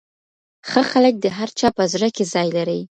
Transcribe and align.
ښه 0.69 0.81
خلک 0.91 1.15
د 1.19 1.25
هر 1.37 1.49
چا 1.59 1.67
په 1.77 1.83
زړه 1.93 2.07
کي 2.15 2.23
ځای 2.33 2.47
لري. 2.57 2.79